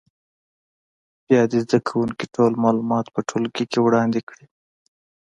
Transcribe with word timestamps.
بیا 1.27 1.41
دې 1.51 1.59
زده 1.65 1.79
کوونکي 1.87 2.25
ټول 2.35 2.51
معلومات 2.63 3.05
په 3.11 3.19
ټولګي 3.29 3.65
کې 3.71 3.79
وړاندې 3.81 4.21
کړي. 4.29 4.45